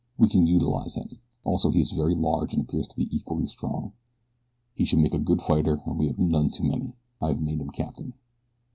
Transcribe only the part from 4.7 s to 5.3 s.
He should make a